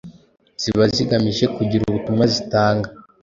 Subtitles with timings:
[0.61, 2.87] ziba zigamije kugira ubutumwa zitanga